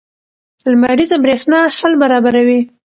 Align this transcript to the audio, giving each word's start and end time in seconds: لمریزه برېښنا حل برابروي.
لمریزه 0.71 1.17
برېښنا 1.23 1.59
حل 1.77 1.93
برابروي. 2.01 2.59